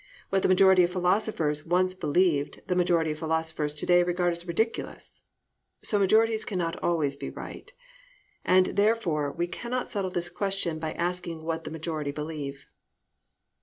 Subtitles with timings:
[0.31, 4.47] What the majority of philosophers once believed, the majority of philosophers to day regard as
[4.47, 5.21] ridiculous.
[5.83, 7.71] So majorities cannot always be right.
[8.43, 12.65] And, therefore, we cannot settle this question by asking what the majority believe.